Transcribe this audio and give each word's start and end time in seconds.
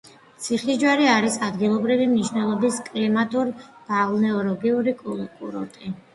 ციხისჯვარი 0.43 1.09
არის 1.15 1.35
ადგილობრივი 1.47 2.07
მნიშვნელობის 2.13 2.81
კლიმატურ-ბალნეოლოგიური 2.89 4.97
კურორტი. 5.05 5.95